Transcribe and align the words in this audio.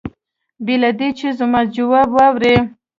بې 0.65 0.75
له 0.81 0.91
دې 0.99 1.09
چې 1.17 1.27
زما 1.39 1.61
ځواب 1.75 2.09
واوري. 2.15 2.55